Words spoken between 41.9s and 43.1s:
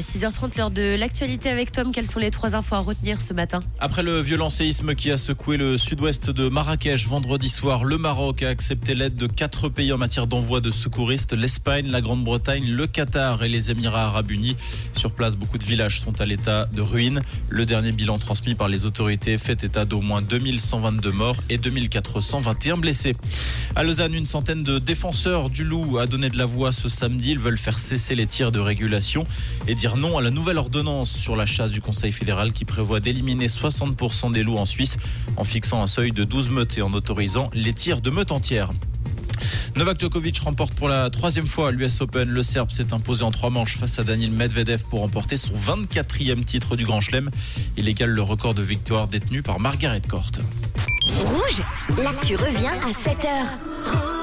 Open. Le Serbe s'est